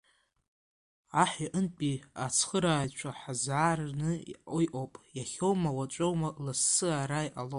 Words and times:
Аҳ 1.21 1.31
иҟынтәи 1.45 1.95
ацхырааҩцәа 2.25 3.09
ҳзаараны 3.19 4.11
иҟоуп, 4.63 4.93
иахьоума, 5.17 5.71
уаҵәоума, 5.77 6.29
лассы 6.45 6.87
ара 7.01 7.21
иҟалоит! 7.27 7.49